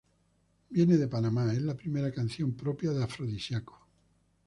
[0.71, 3.87] Viene de Panamá es la primera canción propia de Afrodisíaco.